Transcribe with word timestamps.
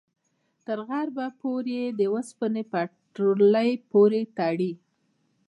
تر 0.65 0.77
غربه 0.87 1.25
پورې 1.41 1.73
یې 1.81 1.85
د 1.99 2.01
اوسپنې 2.13 2.63
پټلۍ 2.71 3.71
پورې 3.91 4.21
تړي. 4.37 4.71